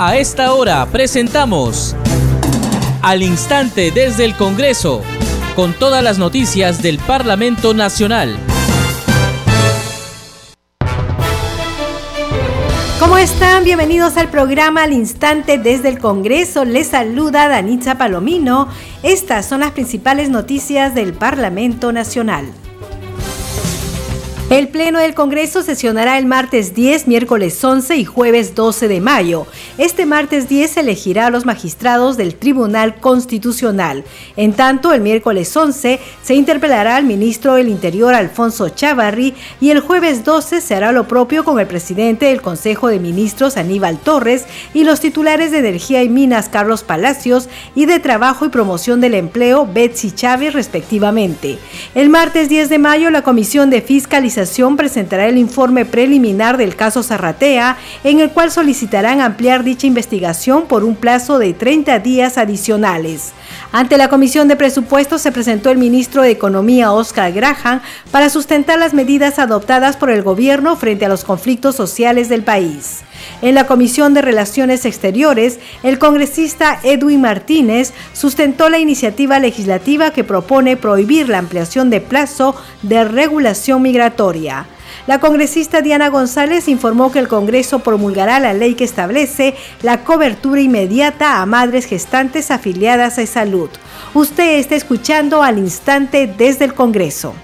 [0.00, 1.96] A esta hora presentamos
[3.02, 5.02] Al Instante desde el Congreso,
[5.56, 8.38] con todas las noticias del Parlamento Nacional.
[13.00, 13.64] ¿Cómo están?
[13.64, 16.64] Bienvenidos al programa Al Instante desde el Congreso.
[16.64, 18.68] Les saluda Danitza Palomino.
[19.02, 22.46] Estas son las principales noticias del Parlamento Nacional.
[24.50, 29.46] El Pleno del Congreso sesionará el martes 10, miércoles 11 y jueves 12 de mayo.
[29.76, 34.04] Este martes 10 se elegirá a los magistrados del Tribunal Constitucional.
[34.38, 39.80] En tanto, el miércoles 11 se interpelará al ministro del Interior Alfonso Chavarri y el
[39.80, 44.46] jueves 12 se hará lo propio con el presidente del Consejo de Ministros Aníbal Torres
[44.72, 49.12] y los titulares de Energía y Minas Carlos Palacios y de Trabajo y Promoción del
[49.12, 51.58] Empleo Betsy Chávez respectivamente.
[51.94, 57.02] El martes 10 de mayo la Comisión de Fiscalización presentará el informe preliminar del caso
[57.02, 63.32] Zarratea, en el cual solicitarán ampliar dicha investigación por un plazo de 30 días adicionales.
[63.70, 68.78] Ante la Comisión de Presupuestos se presentó el ministro de Economía, Oscar Graham, para sustentar
[68.78, 73.00] las medidas adoptadas por el gobierno frente a los conflictos sociales del país.
[73.42, 80.24] En la Comisión de Relaciones Exteriores, el congresista Edwin Martínez sustentó la iniciativa legislativa que
[80.24, 84.66] propone prohibir la ampliación de plazo de regulación migratoria.
[85.06, 90.60] La congresista Diana González informó que el Congreso promulgará la ley que establece la cobertura
[90.60, 93.70] inmediata a madres gestantes afiliadas a salud.
[94.14, 97.34] Usted está escuchando al instante desde el Congreso.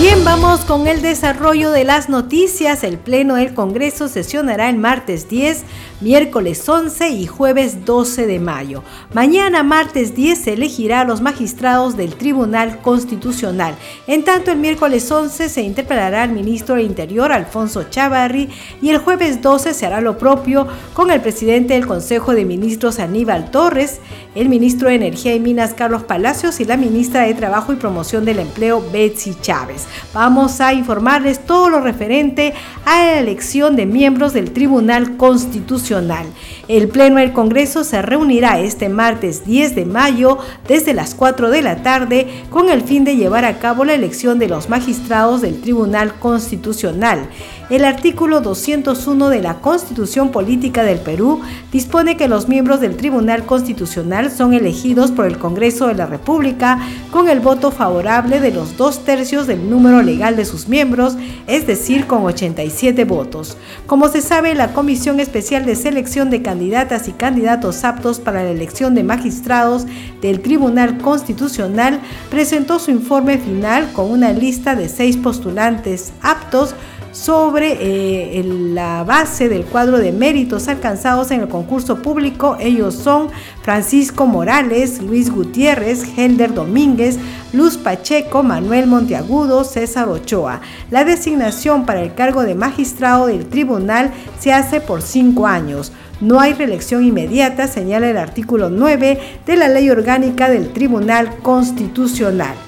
[0.00, 2.84] Bien, vamos con el desarrollo de las noticias.
[2.84, 5.64] El Pleno del Congreso sesionará el martes 10,
[6.00, 8.84] miércoles 11 y jueves 12 de mayo.
[9.12, 13.74] Mañana, martes 10, se elegirá a los magistrados del Tribunal Constitucional.
[14.06, 18.98] En tanto, el miércoles 11 se interpelará al ministro del Interior, Alfonso Chavarri, y el
[18.98, 23.98] jueves 12 se hará lo propio con el presidente del Consejo de Ministros, Aníbal Torres,
[24.36, 28.24] el ministro de Energía y Minas, Carlos Palacios, y la ministra de Trabajo y Promoción
[28.24, 29.87] del Empleo, Betsy Chávez.
[30.12, 32.54] Vamos a informarles todo lo referente
[32.84, 36.26] a la elección de miembros del Tribunal Constitucional.
[36.68, 41.62] El Pleno del Congreso se reunirá este martes 10 de mayo desde las 4 de
[41.62, 45.60] la tarde con el fin de llevar a cabo la elección de los magistrados del
[45.60, 47.28] Tribunal Constitucional.
[47.70, 53.44] El artículo 201 de la Constitución Política del Perú dispone que los miembros del Tribunal
[53.44, 56.78] Constitucional son elegidos por el Congreso de la República
[57.10, 61.66] con el voto favorable de los dos tercios del número legal de sus miembros, es
[61.66, 63.58] decir, con 87 votos.
[63.86, 68.50] Como se sabe, la Comisión Especial de Selección de Candidatas y Candidatos aptos para la
[68.50, 69.84] elección de magistrados
[70.22, 76.74] del Tribunal Constitucional presentó su informe final con una lista de seis postulantes aptos
[77.12, 82.56] sobre eh, la base del cuadro de méritos alcanzados en el concurso público.
[82.60, 83.28] Ellos son
[83.62, 87.18] Francisco Morales, Luis Gutiérrez, Helder Domínguez,
[87.52, 90.60] Luz Pacheco, Manuel Monteagudo, César Ochoa.
[90.90, 95.92] La designación para el cargo de magistrado del tribunal se hace por cinco años.
[96.20, 102.67] No hay reelección inmediata, señala el artículo 9 de la Ley Orgánica del Tribunal Constitucional.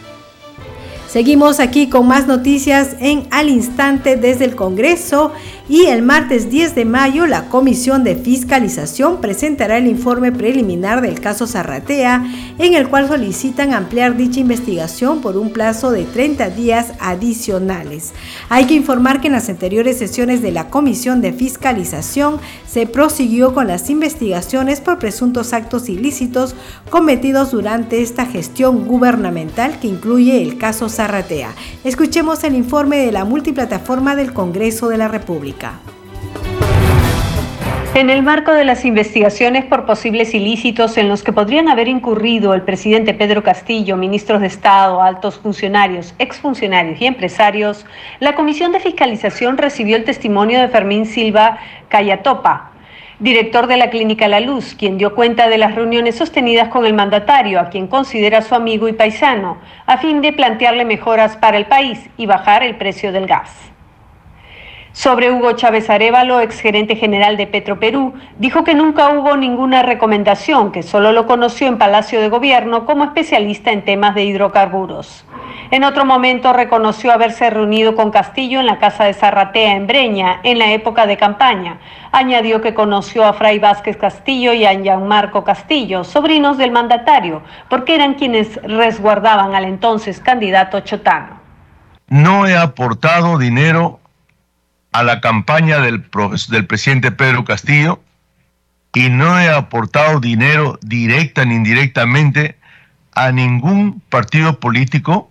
[1.10, 5.32] Seguimos aquí con más noticias en al instante desde el Congreso
[5.70, 11.20] y el martes 10 de mayo la Comisión de Fiscalización presentará el informe preliminar del
[11.20, 12.26] caso Zarratea
[12.58, 18.12] en el cual solicitan ampliar dicha investigación por un plazo de 30 días adicionales.
[18.48, 23.54] Hay que informar que en las anteriores sesiones de la Comisión de Fiscalización se prosiguió
[23.54, 26.56] con las investigaciones por presuntos actos ilícitos
[26.90, 31.54] cometidos durante esta gestión gubernamental que incluye el caso Zarratea
[31.84, 35.59] Escuchemos el informe de la multiplataforma del Congreso de la República.
[37.92, 42.54] En el marco de las investigaciones por posibles ilícitos en los que podrían haber incurrido
[42.54, 47.84] el presidente Pedro Castillo, ministros de Estado, altos funcionarios, exfuncionarios y empresarios,
[48.20, 51.58] la Comisión de Fiscalización recibió el testimonio de Fermín Silva
[51.88, 52.70] Cayatopa,
[53.18, 56.94] director de la Clínica La Luz, quien dio cuenta de las reuniones sostenidas con el
[56.94, 61.66] mandatario, a quien considera su amigo y paisano, a fin de plantearle mejoras para el
[61.66, 63.69] país y bajar el precio del gas.
[64.92, 70.82] Sobre Hugo Chávez Arevalo, exgerente general de Petroperú, dijo que nunca hubo ninguna recomendación, que
[70.82, 75.24] solo lo conoció en Palacio de Gobierno como especialista en temas de hidrocarburos.
[75.70, 80.40] En otro momento reconoció haberse reunido con Castillo en la casa de Zarratea en Breña
[80.42, 81.78] en la época de campaña.
[82.10, 87.94] Añadió que conoció a Fray Vázquez Castillo y a Gianmarco Castillo, sobrinos del mandatario, porque
[87.94, 91.38] eran quienes resguardaban al entonces candidato Chotano.
[92.08, 93.99] No he aportado dinero
[94.92, 96.04] a la campaña del,
[96.48, 98.02] del presidente Pedro Castillo
[98.92, 102.56] y no he aportado dinero directa ni indirectamente
[103.12, 105.30] a ningún partido político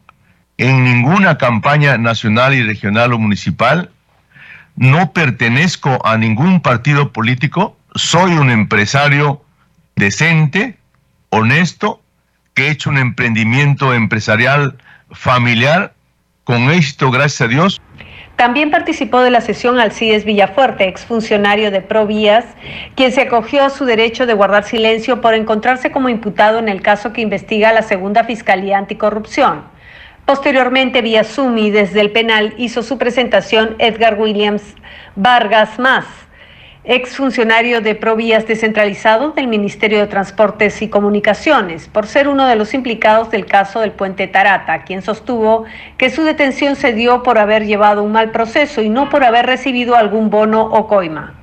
[0.57, 3.91] en ninguna campaña nacional y regional o municipal.
[4.75, 7.77] No pertenezco a ningún partido político.
[7.95, 9.43] Soy un empresario
[9.95, 10.77] decente,
[11.29, 12.01] honesto,
[12.53, 14.77] que he hecho un emprendimiento empresarial
[15.11, 15.93] familiar
[16.43, 17.81] con éxito, gracias a Dios.
[18.39, 22.45] También participó de la sesión Alcides Villafuerte, exfuncionario de Provías,
[22.95, 26.81] quien se acogió a su derecho de guardar silencio por encontrarse como imputado en el
[26.81, 29.63] caso que investiga la segunda Fiscalía Anticorrupción.
[30.23, 34.63] Posteriormente, vía Sumi, desde el penal, hizo su presentación Edgar Williams
[35.17, 36.05] Vargas Más,
[36.83, 42.73] exfuncionario de Provías descentralizado del Ministerio de Transportes y Comunicaciones, por ser uno de los
[42.73, 45.65] implicados del caso del puente Tarata, quien sostuvo
[45.97, 49.45] que su detención se dio por haber llevado un mal proceso y no por haber
[49.45, 51.38] recibido algún bono o coima.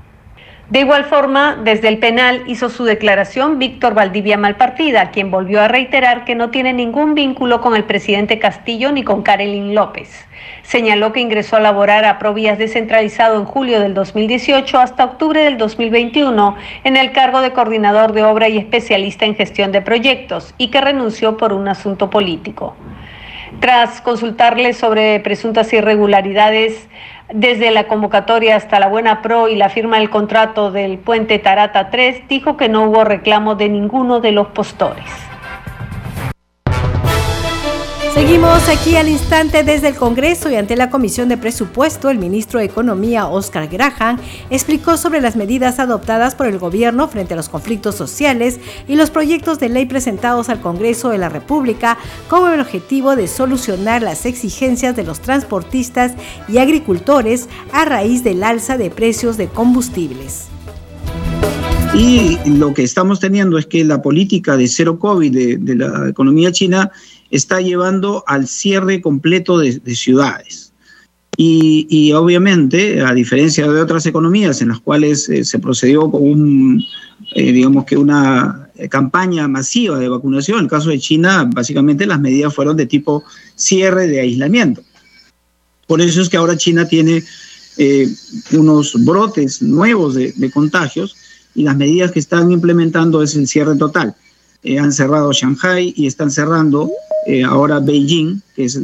[0.68, 5.68] De igual forma, desde el penal hizo su declaración Víctor Valdivia Malpartida, quien volvió a
[5.68, 10.26] reiterar que no tiene ningún vínculo con el presidente Castillo ni con Karelin López.
[10.64, 15.56] Señaló que ingresó a laborar a Provías descentralizado en julio del 2018 hasta octubre del
[15.56, 20.72] 2021 en el cargo de coordinador de obra y especialista en gestión de proyectos y
[20.72, 22.74] que renunció por un asunto político.
[23.60, 26.88] Tras consultarle sobre presuntas irregularidades,
[27.32, 31.90] desde la convocatoria hasta la Buena Pro y la firma del contrato del puente Tarata
[31.90, 35.04] 3, dijo que no hubo reclamo de ninguno de los postores.
[38.36, 42.58] Seguimos aquí al instante desde el Congreso y ante la Comisión de Presupuesto, el ministro
[42.58, 44.18] de Economía, Oscar Graham,
[44.50, 49.08] explicó sobre las medidas adoptadas por el gobierno frente a los conflictos sociales y los
[49.08, 51.96] proyectos de ley presentados al Congreso de la República
[52.28, 56.12] con el objetivo de solucionar las exigencias de los transportistas
[56.46, 60.48] y agricultores a raíz del alza de precios de combustibles.
[61.94, 66.10] Y lo que estamos teniendo es que la política de cero COVID de, de la
[66.10, 66.92] economía china
[67.30, 70.72] está llevando al cierre completo de, ciudades.
[71.38, 76.84] Y, obviamente, a diferencia de otras economías en las cuales eh, se procedió con un,
[77.34, 82.20] eh, digamos que una campaña masiva de vacunación, en el caso de China, básicamente las
[82.20, 83.22] medidas fueron de tipo
[83.54, 84.82] cierre de aislamiento.
[85.86, 87.22] Por eso es que ahora China tiene
[87.76, 88.08] eh,
[88.52, 91.16] unos brotes nuevos de, de contagios
[91.54, 94.14] y las medidas que están implementando es el cierre total.
[94.78, 96.90] han cerrado Shanghai y están cerrando
[97.26, 98.80] eh, ahora Beijing, que es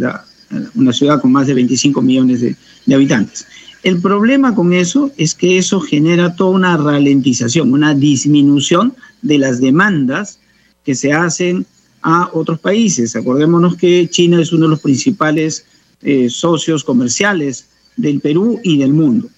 [0.75, 2.57] una ciudad con más de 25 millones de,
[2.95, 3.47] habitantes.
[3.83, 9.61] El problema con eso es que eso genera toda una ralentización, una disminución de las
[9.61, 10.39] demandas
[10.85, 11.67] que se hacen
[12.03, 13.17] a otros países.
[13.17, 15.65] Acordémonos que China es uno de los principales
[16.03, 17.67] eh, socios comerciales
[17.97, 19.29] del Perú y del mundo.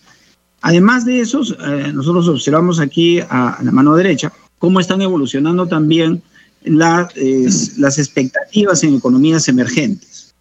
[0.63, 6.23] Además de eso, eh, nosotros observamos aquí a, la mano derecha cómo están evolucionando también
[6.65, 10.35] las expectativas en economías emergentes.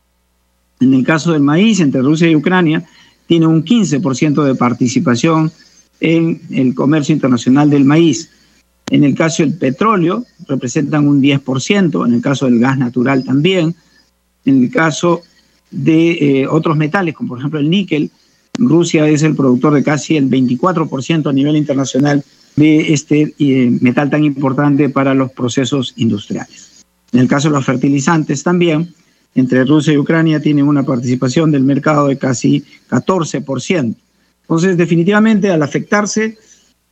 [0.79, 2.83] En el caso del maíz, entre Rusia y Ucrania,
[3.27, 5.51] tiene un 15% de participación
[5.99, 8.29] en el comercio internacional del maíz.
[8.89, 13.75] En el caso del petróleo, representan un 10%, en el caso del gas natural también.
[14.45, 15.21] En el caso
[15.71, 18.11] de eh, otros metales, como por ejemplo el níquel,
[18.57, 22.23] Rusia es el productor de casi el 24% a nivel internacional
[22.55, 26.85] de este eh, metal tan importante para los procesos industriales.
[27.11, 28.93] En el caso de los fertilizantes también,
[29.35, 33.95] entre Rusia y Ucrania tienen una participación del mercado de casi 14%.
[34.41, 36.37] Entonces, definitivamente, al afectarse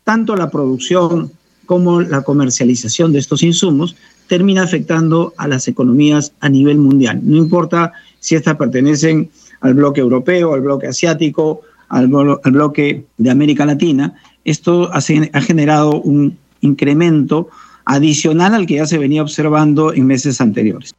[0.03, 1.31] tanto la producción
[1.65, 3.95] como la comercialización de estos insumos,
[4.27, 7.19] termina afectando a las economías a nivel mundial.
[7.23, 9.29] No importa si estas pertenecen
[9.61, 14.15] al bloque europeo, al bloque asiático, al, bloque de América Latina,
[14.45, 15.01] esto ha
[15.41, 17.49] generado un incremento
[17.85, 20.93] adicional al que ya se venía observando en meses anteriores.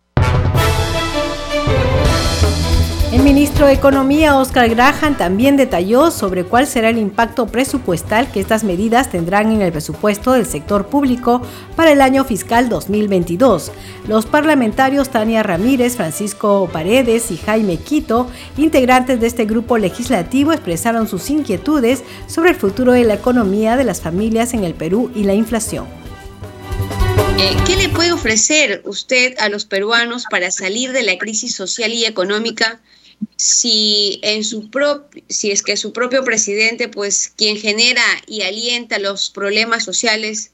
[3.12, 8.40] El ministro de Economía, Oscar Graham, también detalló sobre cuál será el impacto presupuestal que
[8.40, 11.42] estas medidas tendrán en el presupuesto del sector público
[11.76, 13.71] para el año fiscal 2022.
[14.09, 21.07] Los parlamentarios Tania Ramírez, Francisco Paredes y Jaime Quito, integrantes de este grupo legislativo, expresaron
[21.07, 25.25] sus inquietudes sobre el futuro de la economía de las familias en el Perú y
[25.25, 25.85] la inflación.
[27.38, 31.92] Eh, ¿Qué le puede ofrecer usted a los peruanos para salir de la crisis social
[31.92, 32.81] y económica
[33.37, 34.71] si en su
[35.29, 40.52] si es que su propio presidente, pues quien genera y alienta los problemas sociales,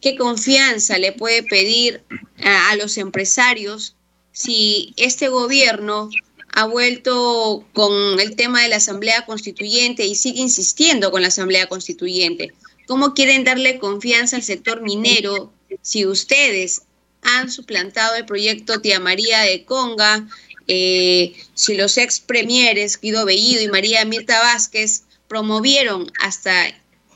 [0.00, 2.02] qué confianza le puede pedir
[2.42, 3.96] a, los empresarios
[4.32, 6.10] si este gobierno
[6.52, 11.68] ha vuelto con el tema de la Asamblea Constituyente y sigue insistiendo con la Asamblea
[11.68, 12.52] Constituyente.
[12.86, 16.82] ¿Cómo quieren darle confianza al sector minero si ustedes
[17.22, 20.26] han suplantado el proyecto Tía María de Conga,
[20.68, 26.52] eh, si los ex premieres Guido Bellido y María Mirta Vázquez promovieron hasta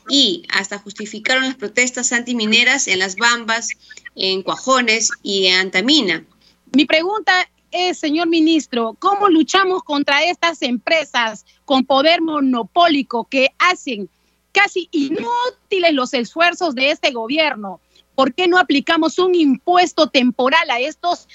[0.09, 3.69] y hasta justificaron las protestas antimineras en Las Bambas,
[4.15, 6.25] en Cuajones y en Antamina.
[6.73, 14.09] Mi pregunta es, señor ministro, ¿cómo luchamos contra estas empresas con poder monopólico que hacen
[14.51, 17.79] casi inútiles los esfuerzos de este gobierno?
[18.15, 21.27] ¿Por qué no aplicamos un impuesto temporal a estos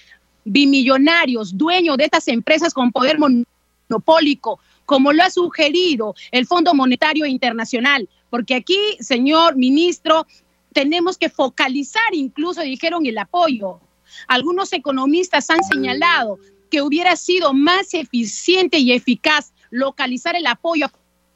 [0.44, 7.26] bimillonarios, dueños de estas empresas con poder monopólico, como lo ha sugerido el Fondo Monetario
[7.26, 8.08] Internacional?
[8.30, 10.26] Porque aquí, señor ministro,
[10.72, 13.80] tenemos que focalizar, incluso dijeron, el apoyo.
[14.26, 16.38] Algunos economistas han señalado
[16.70, 20.92] que hubiera sido más eficiente y eficaz localizar el apoyo a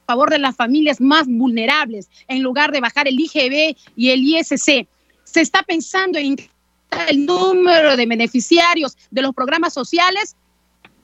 [0.06, 4.86] favor de las familias más vulnerables en lugar de bajar el IGB y el ISC.
[5.24, 6.36] Se está pensando en
[7.08, 10.36] el número de beneficiarios de los programas sociales,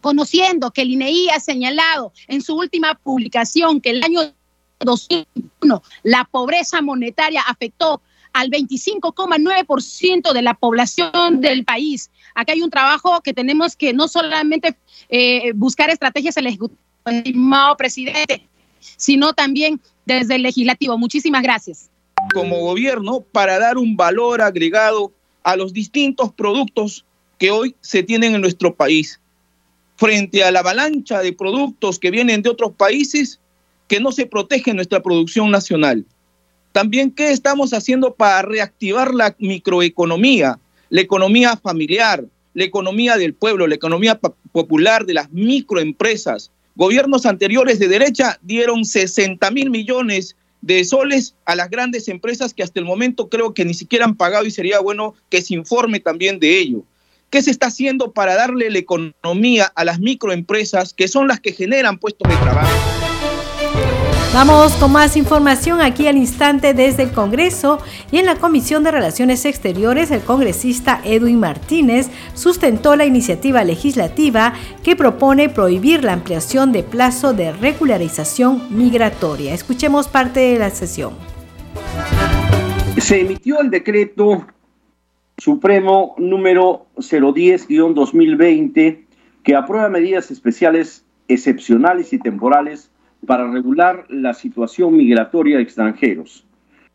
[0.01, 4.21] conociendo que el INEI ha señalado en su última publicación que el año
[4.81, 8.01] 2001 la pobreza monetaria afectó
[8.33, 12.11] al 25,9% de la población del país.
[12.35, 14.77] Acá hay un trabajo que tenemos que no solamente
[15.09, 16.79] eh, buscar estrategias el Ejecutivo,
[17.79, 18.47] presidente,
[18.81, 20.99] sino también desde el legislativo.
[20.99, 21.91] Muchísimas gracias.
[22.35, 25.13] Como gobierno, para dar un valor agregado
[25.49, 27.07] a los distintos productos
[27.39, 29.19] que hoy se tienen en nuestro país,
[29.97, 33.41] frente a la avalancha de productos que vienen de otros países
[33.89, 36.05] que no se protege nuestra producción nacional.
[36.73, 40.59] También, ¿qué estamos haciendo para reactivar la microeconomía,
[40.91, 44.21] la economía familiar, la economía del pueblo, la economía
[44.53, 46.51] popular de las microempresas?
[46.77, 52.63] Gobiernos anteriores de derecha dieron 60 mil millones de soles a las grandes empresas que
[52.63, 56.01] hasta el momento creo que ni siquiera han pagado y sería bueno que se informe
[56.01, 56.83] también de ello.
[57.31, 61.53] ¿Qué se está haciendo para darle la economía a las microempresas que son las que
[61.53, 63.08] generan puestos de trabajo?
[64.35, 67.79] Vamos con más información aquí al instante desde el Congreso
[68.13, 74.53] y en la Comisión de Relaciones Exteriores el congresista Edwin Martínez sustentó la iniciativa legislativa
[74.85, 79.55] que propone prohibir la ampliación de plazo de regularización migratoria.
[79.55, 81.15] Escuchemos parte de la sesión.
[82.99, 84.47] Se emitió el decreto
[85.39, 89.07] supremo número 010-2020
[89.43, 92.91] que aprueba medidas especiales excepcionales y temporales
[93.27, 96.45] para regular la situación migratoria de extranjeros.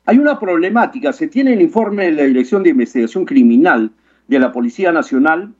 [0.07, 3.91] Hay una problemática, se tiene el informe de la Dirección de Investigación Criminal
[4.27, 5.53] de la Policía Nacional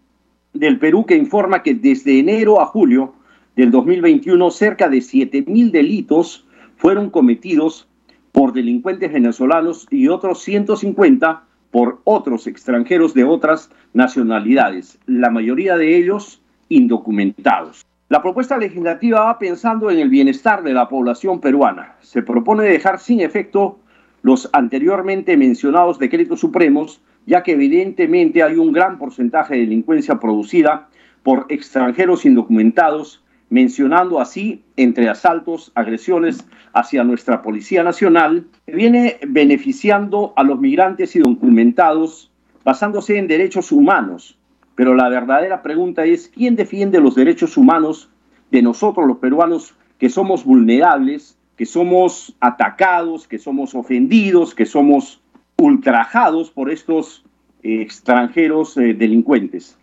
[0.53, 3.13] del Perú que informa que desde enero a julio
[3.55, 7.88] del 2021 cerca de 7.000 delitos fueron cometidos
[8.31, 15.98] por delincuentes venezolanos y otros 150 por otros extranjeros de otras nacionalidades, la mayoría de
[15.98, 17.86] ellos indocumentados.
[18.07, 21.95] La propuesta legislativa va pensando en el bienestar de la población peruana.
[22.01, 23.79] Se propone dejar sin efecto
[24.22, 30.89] los anteriormente mencionados decretos supremos ya que evidentemente hay un gran porcentaje de delincuencia producida
[31.24, 40.34] por extranjeros indocumentados, mencionando así entre asaltos, agresiones hacia nuestra Policía Nacional, que viene beneficiando
[40.36, 42.32] a los migrantes indocumentados
[42.63, 44.38] basándose en derechos humanos.
[44.75, 48.10] Pero la verdadera pregunta es, ¿quién defiende los derechos humanos
[48.51, 55.22] de nosotros los peruanos que somos vulnerables, que somos atacados, que somos ofendidos, que somos
[55.57, 57.24] ultrajados por estos
[57.63, 59.77] eh, extranjeros eh, delincuentes.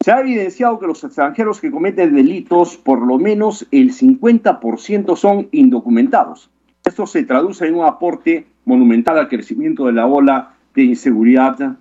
[0.00, 5.48] Se ha evidenciado que los extranjeros que cometen delitos, por lo menos el 50% son
[5.52, 6.50] indocumentados.
[6.84, 11.78] Esto se traduce en un aporte monumental al crecimiento de la ola de inseguridad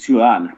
[0.00, 0.56] ciudadana.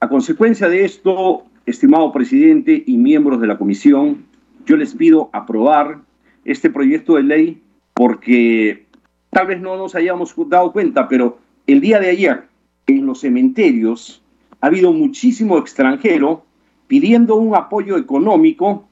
[0.00, 4.24] A consecuencia de esto, estimado presidente y miembros de la comisión,
[4.64, 5.98] yo les pido aprobar
[6.44, 8.86] este proyecto de ley porque
[9.30, 12.44] tal vez no nos hayamos dado cuenta, pero el día de ayer
[12.86, 14.22] en los cementerios
[14.60, 16.44] ha habido muchísimo extranjero
[16.86, 18.88] pidiendo un apoyo económico,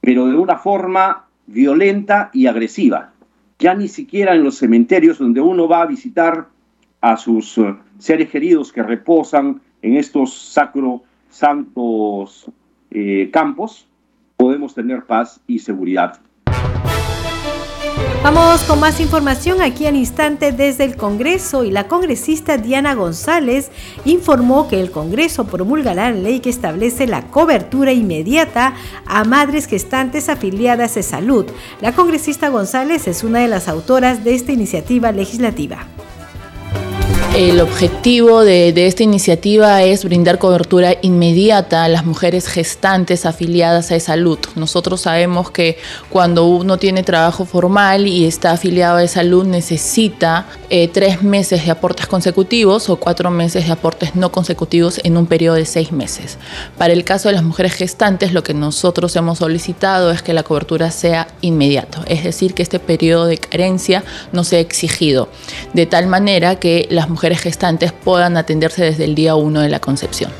[0.00, 3.12] pero de una forma violenta y agresiva.
[3.58, 6.48] Ya ni siquiera en los cementerios donde uno va a visitar
[7.00, 12.50] a sus eh, seres queridos que reposan en estos sacro santos
[12.90, 13.86] eh, campos,
[14.36, 16.20] podemos tener paz y seguridad.
[18.26, 23.70] Vamos con más información aquí al instante desde el Congreso y la congresista Diana González
[24.04, 28.74] informó que el Congreso promulgará la ley que establece la cobertura inmediata
[29.06, 31.46] a madres gestantes afiliadas de salud.
[31.80, 35.86] La congresista González es una de las autoras de esta iniciativa legislativa.
[37.36, 44.00] El objetivo de, esta iniciativa es brindar cobertura inmediata a las mujeres gestantes afiliadas a
[44.00, 44.38] salud.
[44.54, 45.76] Nosotros sabemos que
[46.08, 51.72] cuando uno tiene trabajo formal y está afiliado a salud necesita eh, tres meses de
[51.72, 56.38] aportes consecutivos o cuatro meses de aportes no consecutivos en un periodo de seis meses.
[56.78, 60.42] Para el caso de las mujeres gestantes, lo que nosotros hemos solicitado es que la
[60.42, 65.28] cobertura sea inmediato, es decir, que este periodo de carencia no sea exigido,
[65.74, 69.80] de tal manera que las mujeres gestantes puedan atenderse desde el día 1 de la
[69.80, 70.30] concepción.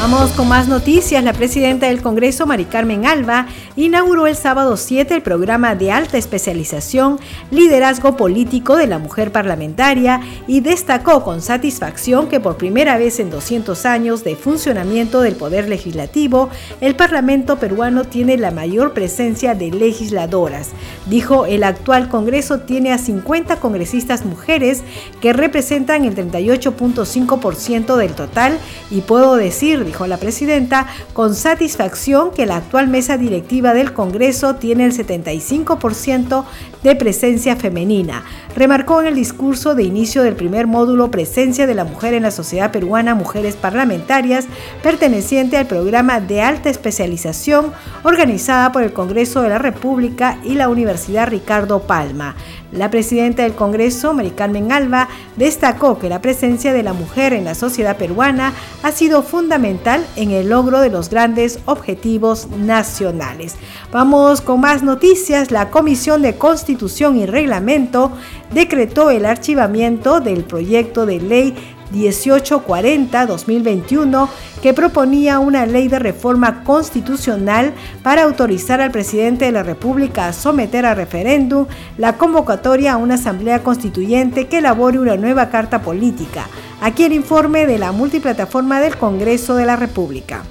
[0.00, 1.24] Vamos con más noticias.
[1.24, 6.18] La presidenta del Congreso, Mari Carmen Alba, inauguró el sábado 7 el programa de alta
[6.18, 7.18] especialización
[7.50, 13.28] Liderazgo Político de la Mujer Parlamentaria y destacó con satisfacción que por primera vez en
[13.28, 16.48] 200 años de funcionamiento del Poder Legislativo,
[16.80, 20.68] el Parlamento peruano tiene la mayor presencia de legisladoras.
[21.06, 24.84] Dijo, el actual Congreso tiene a 50 congresistas mujeres
[25.20, 28.58] que representan el 38.5% del total
[28.92, 34.54] y puedo decir, dijo, la presidenta, con satisfacción que la actual mesa directiva del Congreso
[34.54, 36.44] tiene el 75%
[36.82, 38.22] de presencia femenina.
[38.54, 42.30] Remarcó en el discurso de inicio del primer módulo Presencia de la Mujer en la
[42.30, 44.46] Sociedad Peruana Mujeres Parlamentarias,
[44.82, 47.72] perteneciente al programa de alta especialización
[48.04, 52.36] organizada por el Congreso de la República y la Universidad Ricardo Palma.
[52.72, 57.44] La presidenta del Congreso, Mari Carmen Alba, destacó que la presencia de la mujer en
[57.44, 58.52] la sociedad peruana
[58.82, 63.56] ha sido fundamental en el logro de los grandes objetivos nacionales.
[63.90, 65.50] Vamos con más noticias.
[65.50, 68.12] La Comisión de Constitución y Reglamento
[68.52, 71.54] decretó el archivamiento del proyecto de ley
[71.92, 74.28] 1840-2021
[74.62, 80.32] que proponía una ley de reforma constitucional para autorizar al presidente de la República a
[80.32, 86.48] someter a referéndum la convocatoria a una asamblea constituyente que elabore una nueva carta política.
[86.80, 90.42] Aquí el informe de la multiplataforma del Congreso de la República.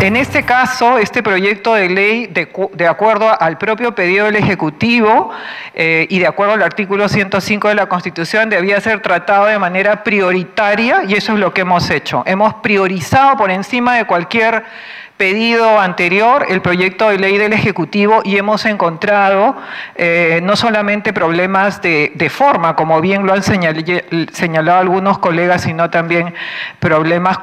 [0.00, 5.30] En este caso, este proyecto de ley, de, acuerdo al propio pedido del Ejecutivo
[5.74, 10.02] eh, y de acuerdo al artículo 105 de la Constitución, debía ser tratado de manera
[10.02, 12.22] prioritaria y eso es lo que hemos hecho.
[12.24, 14.64] Hemos priorizado por encima de cualquier
[15.20, 19.54] pedido anterior el proyecto de ley del Ejecutivo y hemos encontrado
[19.94, 26.32] eh, no solamente problemas de, forma, como bien lo han señalado algunos colegas, sino también
[26.78, 27.38] problemas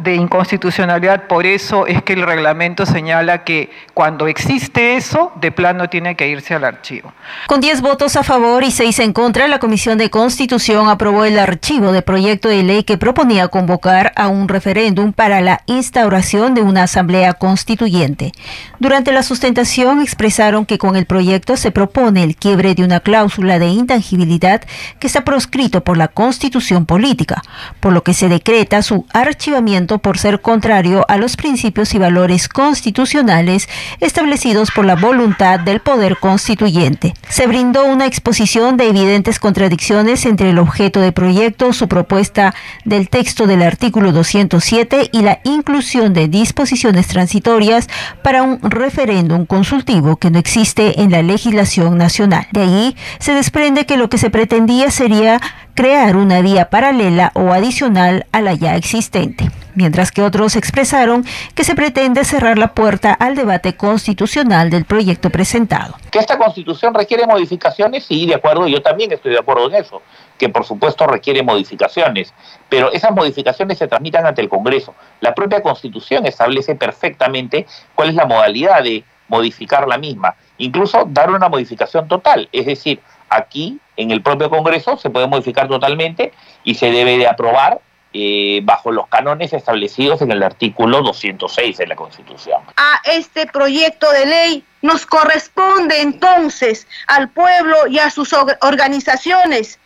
[0.00, 1.28] de inconstitucionalidad.
[1.28, 6.28] Por eso es que el reglamento señala que cuando existe eso, de plano tiene que
[6.28, 7.10] irse al archivo.
[7.46, 11.38] Con 10 votos a favor y 6 en contra, la Comisión de Constitución aprobó el
[11.38, 16.65] archivo de proyecto de ley que proponía convocar a un referéndum para la instauración de
[16.66, 18.32] una asamblea constituyente.
[18.78, 23.58] Durante la sustentación expresaron que con el proyecto se propone el quiebre de una cláusula
[23.58, 24.62] de intangibilidad
[24.98, 27.42] que está proscrito por la constitución política,
[27.80, 32.48] por lo que se decreta su archivamiento por ser contrario a los principios y valores
[32.48, 33.68] constitucionales
[34.00, 37.14] establecidos por la voluntad del poder constituyente.
[37.28, 43.08] Se brindó una exposición de evidentes contradicciones entre el objeto de proyecto, su propuesta del
[43.08, 47.86] texto del artículo 207 y la inclusión de disposiciones disposiciones transitorias
[48.22, 52.46] para un referéndum consultivo que no existe en la legislación nacional.
[52.50, 55.38] De ahí se desprende que lo que se pretendía sería
[55.76, 61.64] crear una vía paralela o adicional a la ya existente, mientras que otros expresaron que
[61.64, 65.94] se pretende cerrar la puerta al debate constitucional del proyecto presentado.
[66.10, 70.02] Que esta constitución requiere modificaciones, sí, de acuerdo, yo también estoy de acuerdo en eso
[70.38, 72.34] que por supuesto requiere modificaciones,
[72.68, 74.94] pero esas modificaciones se transmitan ante el Congreso.
[75.20, 81.30] La propia Constitución establece perfectamente cuál es la modalidad de modificar la misma, incluso dar
[81.30, 86.32] una modificación total, es decir, aquí en el propio Congreso, se puede modificar totalmente
[86.64, 87.80] y se debe de aprobar
[88.12, 92.62] eh, bajo los cánones establecidos en el artículo 206 de la Constitución.
[92.76, 99.78] A este proyecto de ley nos corresponde entonces al pueblo y a sus organizaciones,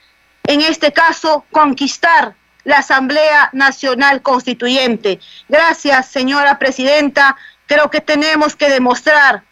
[0.46, 5.18] en este caso, conquistar la Asamblea Nacional Constituyente.
[5.48, 7.36] Gracias, señora Presidenta.
[7.66, 9.42] Creo que tenemos que demostrar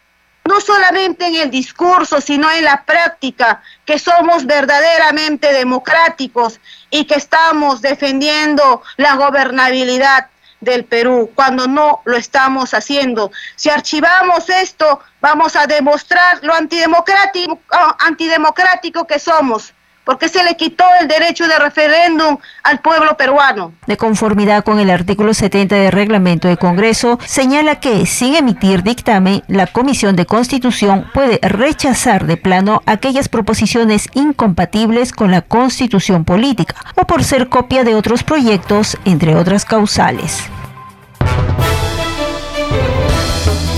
[0.49, 6.59] no solamente en el discurso, sino en la práctica, que somos verdaderamente democráticos
[6.89, 10.25] y que estamos defendiendo la gobernabilidad
[10.59, 13.31] del Perú, cuando no lo estamos haciendo.
[13.55, 17.59] Si archivamos esto, vamos a demostrar lo antidemocrático,
[17.99, 23.73] antidemocrático que somos porque se le quitó el derecho de referéndum al pueblo peruano.
[23.85, 29.43] De conformidad con el artículo 70 del reglamento del Congreso, señala que sin emitir dictamen,
[29.47, 36.75] la Comisión de Constitución puede rechazar de plano aquellas proposiciones incompatibles con la Constitución política
[36.95, 40.49] o por ser copia de otros proyectos, entre otras causales.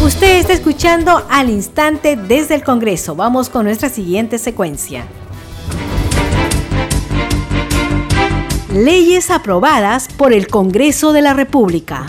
[0.04, 3.16] Usted está escuchando al instante desde el Congreso.
[3.16, 5.06] Vamos con nuestra siguiente secuencia.
[8.74, 12.06] Leyes aprobadas por el Congreso de la República.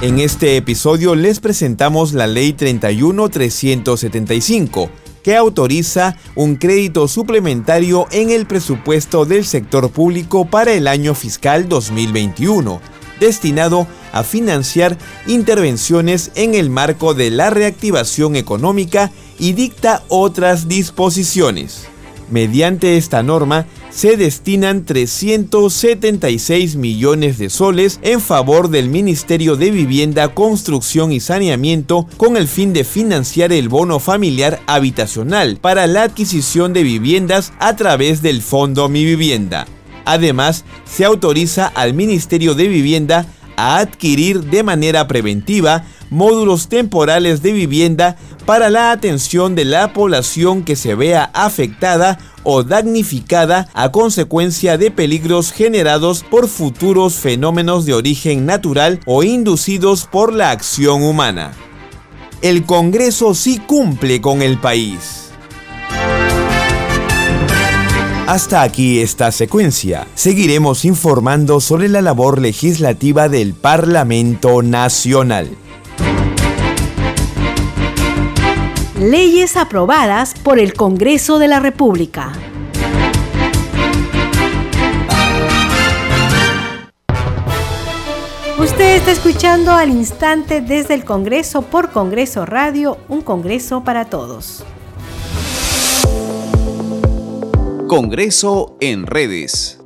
[0.00, 4.88] En este episodio les presentamos la Ley 31375,
[5.24, 11.68] que autoriza un crédito suplementario en el presupuesto del sector público para el año fiscal
[11.68, 12.80] 2021,
[13.18, 21.88] destinado a financiar intervenciones en el marco de la reactivación económica y dicta otras disposiciones.
[22.30, 30.28] Mediante esta norma, se destinan 376 millones de soles en favor del Ministerio de Vivienda,
[30.34, 36.72] Construcción y Saneamiento con el fin de financiar el bono familiar habitacional para la adquisición
[36.72, 39.66] de viviendas a través del Fondo Mi Vivienda.
[40.06, 47.52] Además, se autoriza al Ministerio de Vivienda a adquirir de manera preventiva módulos temporales de
[47.52, 54.76] vivienda para la atención de la población que se vea afectada o damnificada a consecuencia
[54.78, 61.52] de peligros generados por futuros fenómenos de origen natural o inducidos por la acción humana.
[62.42, 65.24] El Congreso sí cumple con el país.
[68.26, 70.06] Hasta aquí esta secuencia.
[70.14, 75.50] Seguiremos informando sobre la labor legislativa del Parlamento Nacional.
[79.10, 82.32] Leyes aprobadas por el Congreso de la República.
[88.58, 94.64] Usted está escuchando al instante desde el Congreso por Congreso Radio, un Congreso para todos.
[97.86, 99.80] Congreso en redes.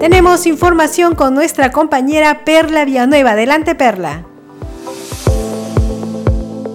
[0.00, 3.30] Tenemos información con nuestra compañera Perla Villanueva.
[3.30, 4.31] Adelante, Perla.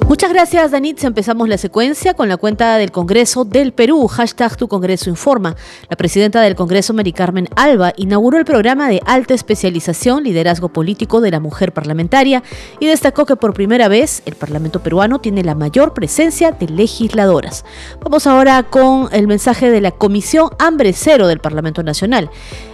[0.08, 1.04] Muchas gracias, Danitz.
[1.04, 5.58] Empezamos la secuencia con la cuenta del Congreso del Perú, hashtag Tu Congreso Informa.
[5.90, 11.20] La presidenta del Congreso, Mari Carmen Alba, inauguró el programa de alta especialización, liderazgo político
[11.20, 12.42] de la mujer parlamentaria
[12.80, 17.66] y destacó que por primera vez el Parlamento peruano tiene la mayor presencia de legisladoras.
[18.02, 22.30] Vamos ahora con el mensaje de la Comisión Hambre Cero del Parlamento Nacional.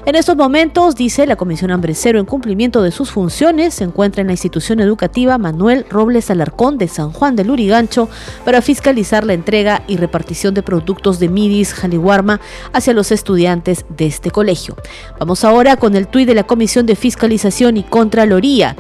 [0.06, 4.22] En estos momentos, dice la Comisión Hambre Cero, en cumplimiento de sus funciones, se encuentra
[4.22, 8.10] en la institución educativa Manuel Robles Alarcón de San Juan del Urigancho
[8.44, 12.42] para fiscalizar la entrega y repartición de productos de Midis Jaliwarma
[12.74, 14.76] hacia los estudiantes de este colegio.
[15.20, 18.76] Vamos ahora con el tuit de la Comisión de Fiscalización y Contraloría.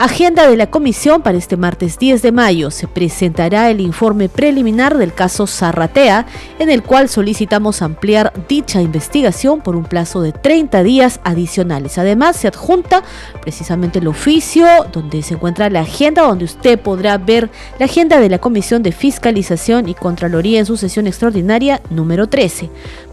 [0.00, 2.70] Agenda de la comisión para este martes 10 de mayo.
[2.70, 6.24] Se presentará el informe preliminar del caso Zarratea,
[6.58, 11.98] en el cual solicitamos ampliar dicha investigación por un plazo de 30 días adicionales.
[11.98, 13.02] Además, se adjunta
[13.42, 18.30] precisamente el oficio donde se encuentra la agenda, donde usted podrá ver la agenda de
[18.30, 22.70] la Comisión de Fiscalización y Contraloría en su sesión extraordinaria número 13.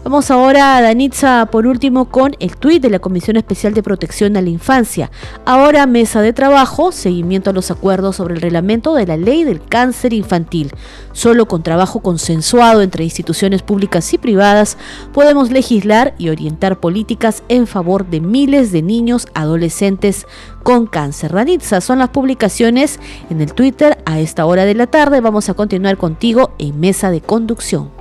[0.08, 4.38] Vamos ahora a Danitza por último con el tuit de la Comisión Especial de Protección
[4.38, 5.10] a la Infancia.
[5.44, 9.62] Ahora mesa de trabajo, seguimiento a los acuerdos sobre el reglamento de la ley del
[9.62, 10.72] cáncer infantil.
[11.12, 14.78] Solo con trabajo consensuado entre instituciones públicas y privadas
[15.12, 20.26] podemos legislar y orientar políticas en favor de miles de niños adolescentes
[20.62, 21.34] con cáncer.
[21.34, 25.20] Danitza, son las publicaciones en el Twitter a esta hora de la tarde.
[25.20, 27.97] Vamos a continuar contigo en mesa de conducción.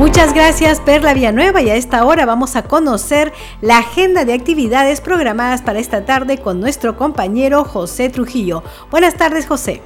[0.00, 5.02] Muchas gracias Perla Villanueva y a esta hora vamos a conocer la agenda de actividades
[5.02, 8.64] programadas para esta tarde con nuestro compañero José Trujillo.
[8.90, 9.82] Buenas tardes José.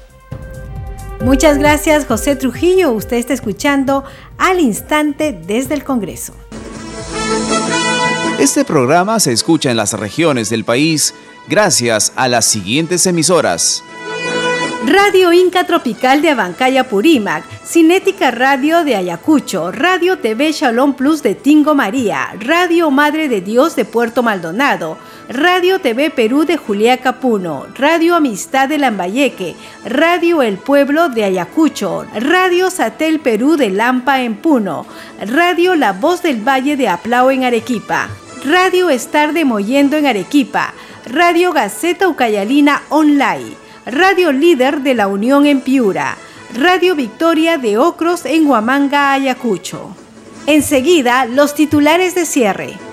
[1.21, 2.93] Muchas gracias José Trujillo.
[2.93, 4.05] Usted está escuchando
[4.37, 6.33] al instante desde el Congreso.
[8.39, 11.13] Este programa se escucha en las regiones del país
[11.49, 13.83] gracias a las siguientes emisoras.
[14.91, 21.35] Radio Inca Tropical de Abancaya Purímac, Cinética Radio de Ayacucho, Radio TV Shalom Plus de
[21.35, 24.97] Tingo María, Radio Madre de Dios de Puerto Maldonado,
[25.29, 32.07] Radio TV Perú de Juliaca Puno, Radio Amistad de Lambayeque, Radio El Pueblo de Ayacucho,
[32.15, 34.87] Radio Satel Perú de Lampa en Puno,
[35.21, 38.09] Radio La Voz del Valle de Aplao en Arequipa,
[38.43, 40.73] Radio Estar de Moyendo en Arequipa,
[41.05, 46.19] Radio Gaceta Ucayalina Online, Radio Líder de la Unión en Piura,
[46.55, 49.97] Radio Victoria de Ocros en Huamanga, Ayacucho.
[50.47, 52.88] Enseguida, los titulares de cierre.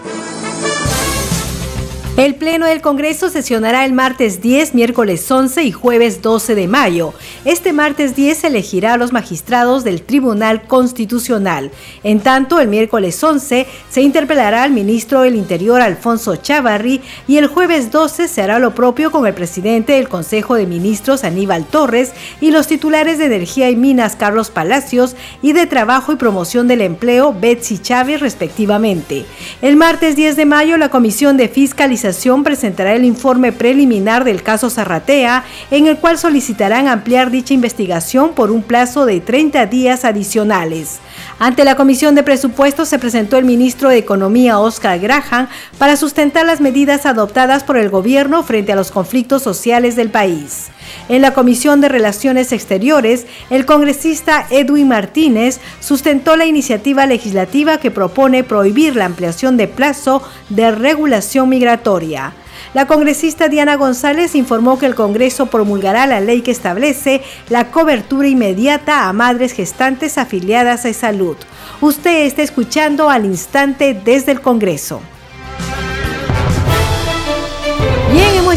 [2.18, 7.14] El Pleno del Congreso sesionará el martes 10, miércoles 11 y jueves 12 de mayo.
[7.44, 11.72] Este martes 10 se elegirá a los magistrados del Tribunal Constitucional.
[12.06, 17.48] En tanto, el miércoles 11 se interpelará al ministro del Interior Alfonso Chavarri y el
[17.48, 22.14] jueves 12 se hará lo propio con el presidente del Consejo de Ministros Aníbal Torres
[22.40, 26.80] y los titulares de Energía y Minas Carlos Palacios y de Trabajo y Promoción del
[26.80, 29.26] Empleo Betsy Chávez respectivamente.
[29.62, 32.05] El martes 10 de mayo la Comisión de Fiscalización
[32.44, 38.52] presentará el informe preliminar del caso Zarratea, en el cual solicitarán ampliar dicha investigación por
[38.52, 41.00] un plazo de 30 días adicionales.
[41.38, 46.46] Ante la Comisión de Presupuestos se presentó el ministro de Economía Oscar Graham para sustentar
[46.46, 50.68] las medidas adoptadas por el gobierno frente a los conflictos sociales del país.
[51.10, 57.92] En la Comisión de Relaciones Exteriores, el congresista Edwin Martínez sustentó la iniciativa legislativa que
[57.92, 62.34] propone prohibir la ampliación de plazo de regulación migratoria.
[62.74, 68.28] La congresista Diana González informó que el Congreso promulgará la ley que establece la cobertura
[68.28, 71.38] inmediata a madres gestantes afiliadas a salud.
[71.82, 75.02] Usted está escuchando al instante desde el Congreso.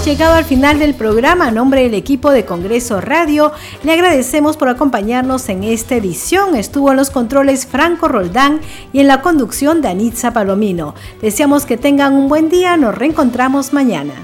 [0.05, 1.49] Llegado al final del programa.
[1.49, 6.57] A nombre del equipo de Congreso Radio, le agradecemos por acompañarnos en esta edición.
[6.57, 8.61] Estuvo en los controles Franco Roldán
[8.93, 10.95] y en la conducción de Anitza Palomino.
[11.21, 12.77] Deseamos que tengan un buen día.
[12.77, 14.15] Nos reencontramos mañana.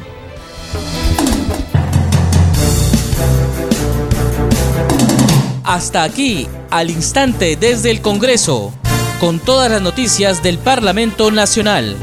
[5.65, 8.73] Hasta aquí, al instante desde el Congreso,
[9.19, 11.97] con todas las noticias del Parlamento Nacional.